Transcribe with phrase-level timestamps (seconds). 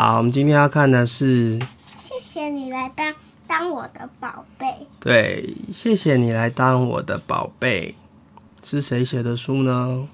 [0.00, 1.58] 好，我们今天要看的是，
[1.98, 3.12] 谢谢你来当
[3.48, 4.86] 当我的宝贝。
[5.00, 7.96] 对，谢谢你来当我的宝贝，
[8.62, 10.06] 是谁写的书呢？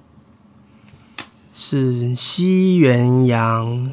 [1.55, 3.93] 是西元阳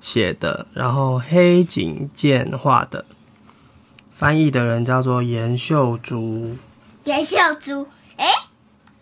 [0.00, 3.04] 写的，然后黑井健画的，
[4.12, 6.56] 翻译的人叫做严秀珠。
[7.04, 7.86] 严秀珠，
[8.16, 8.26] 哎，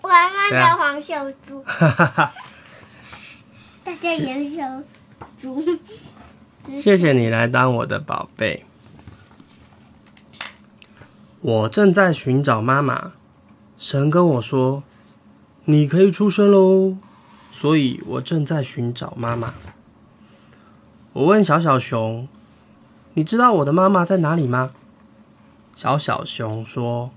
[0.03, 2.33] 我妈妈叫黄秀珠，哈哈哈。
[3.83, 4.61] 她叫严秀
[6.81, 8.65] 谢谢你来当我的宝贝。
[11.41, 13.13] 我正在寻找妈妈，
[13.77, 14.85] 神跟我说，
[15.65, 16.97] 你可以出生喽，
[17.51, 19.55] 所以我正在寻找妈妈。
[21.13, 22.29] 我问小小熊
[23.15, 24.71] ：“你知道我的妈妈在哪里吗？”
[25.75, 27.11] 小小熊说：“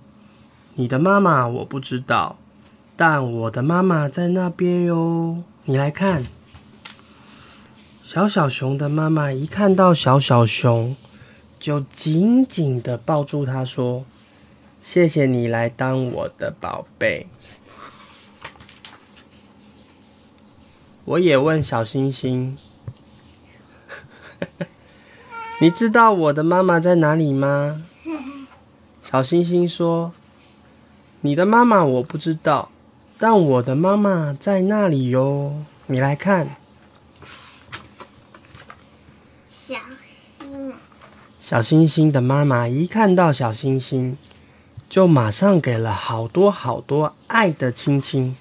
[0.74, 2.38] 你的妈妈我不知道，
[2.98, 6.26] 但我的妈妈在那边哟，你来看。”
[8.16, 10.96] 小小熊的妈妈一看到小小熊，
[11.60, 14.06] 就紧紧的抱住它，说
[14.82, 17.28] ：“谢谢你来当我的宝贝。”
[21.04, 22.58] 我也问小星星
[25.60, 27.84] ：“你知道我的妈妈在哪里吗？”
[29.04, 30.14] 小星星说
[31.20, 32.72] ：“你的妈妈我不知道，
[33.20, 36.48] 但我的妈妈在那里哟，你来看。”
[39.68, 39.74] 小
[40.08, 40.78] 心啊！
[41.46, 44.18] 小星星的妈妈一看到小星星，
[44.90, 48.36] 就马上给了好多好多爱的亲亲。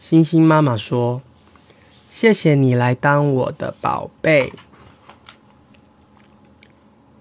[0.00, 1.20] 星星妈妈说
[2.08, 4.50] ：“谢谢你来当我的宝贝。”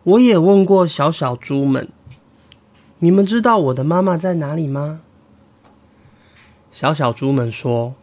[0.04, 1.90] 我也问过小小猪们
[3.00, 5.02] ：“你们知道我的妈妈在哪里吗？”
[6.72, 7.94] 小小猪们说：“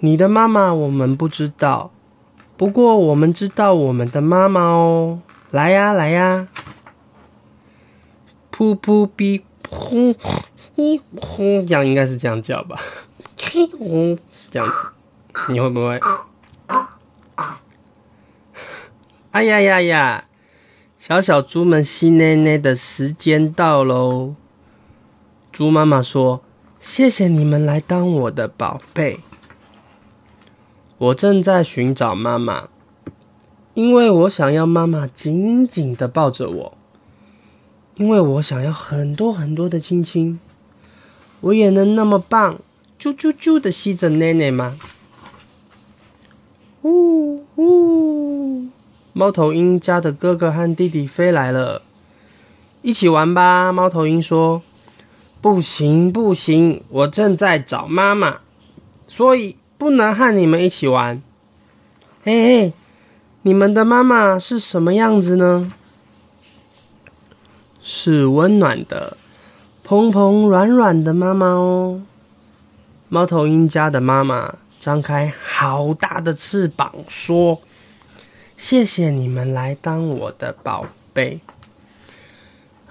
[0.00, 1.92] 你的妈妈我们不知道。”
[2.58, 5.20] 不过我们知道我们的妈妈哦，
[5.50, 6.48] 来呀来呀，
[8.52, 10.14] 噗噗哔轰
[10.76, 12.78] 一轰，这样应该是这样叫吧？
[13.78, 14.18] 轰
[14.50, 15.98] 这样子，你会不会？
[19.30, 20.24] 哎呀呀呀！
[20.98, 24.34] 小小猪们吸奶奶的时间到喽。
[25.52, 26.42] 猪妈妈说
[26.80, 29.20] ：“谢谢你们来当我的宝贝。”
[30.98, 32.68] 我正在寻找妈妈，
[33.78, 36.76] 因为我想要妈妈紧紧的抱着我，
[37.94, 40.40] 因为我想要很多很多的亲亲。
[41.42, 42.58] 我也能那么棒，
[42.98, 44.76] 啾啾啾的吸着奶奶吗？
[46.82, 48.66] 呜呜！
[49.12, 51.82] 猫头鹰家的哥哥和弟弟飞来了，
[52.82, 53.72] 一起玩吧。
[53.72, 54.60] 猫头鹰说
[55.40, 58.40] ：“不行不行，我正在找妈妈，
[59.06, 61.22] 所以。”不能和你们一起玩。
[62.24, 62.72] 嘿嘿，
[63.48, 65.72] 你们的妈妈是什么样子呢？
[67.82, 69.16] 是温暖的、
[69.82, 72.02] 蓬蓬软软的妈妈哦。
[73.08, 77.62] 猫头鹰家的妈妈张开好大的翅膀，说
[78.58, 80.84] ：“谢谢你们来当我的宝
[81.14, 81.40] 贝。”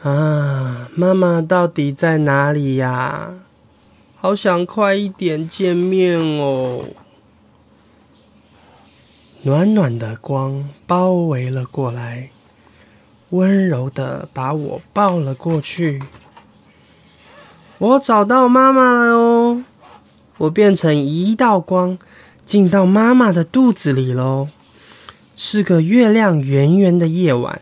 [0.01, 3.35] 啊，妈妈到底在哪里呀？
[4.15, 6.83] 好想快一点见面哦！
[9.47, 12.31] 暖暖的光包围了过来，
[13.29, 16.03] 温柔的把我抱了过去。
[17.77, 19.63] 我找到妈妈了哦！
[20.39, 21.97] 我变成一道光，
[22.45, 24.49] 进到妈妈的肚子里喽。
[25.37, 27.61] 是个月亮圆圆的夜晚，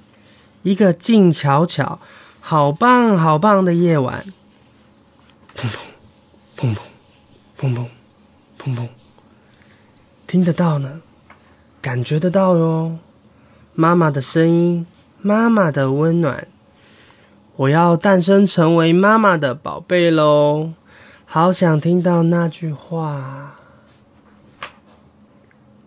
[0.64, 2.00] 一个静悄悄、
[2.40, 4.26] 好棒好棒的夜晚。
[5.56, 5.78] 砰砰。
[6.58, 6.80] 砰砰，
[7.60, 7.86] 砰砰，
[8.60, 8.88] 砰砰，
[10.26, 11.02] 听得到呢，
[11.86, 12.98] 感觉得到哟。
[13.76, 14.88] 妈妈的声音，
[15.22, 16.48] 妈妈的温暖，
[17.58, 20.74] 我要诞生成为妈妈的宝贝喽！
[21.28, 23.58] 好想听到那句话，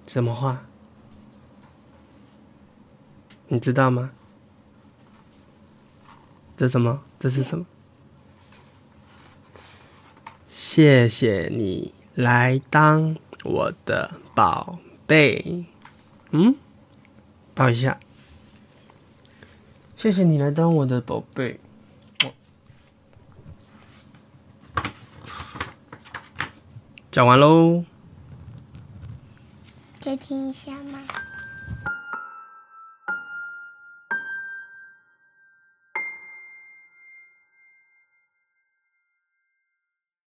[0.06, 0.58] 什么话？
[3.48, 4.12] 你知道吗？
[6.56, 7.00] 这什么？
[7.18, 7.66] 这是什么？
[10.46, 14.78] 谢谢你来当我的宝
[15.08, 15.64] 贝，
[16.30, 16.54] 嗯，
[17.54, 17.98] 抱一下。
[19.96, 21.58] 谢谢你来当我的宝贝。
[27.10, 27.84] 讲完喽。
[30.02, 31.00] 可以听一下吗？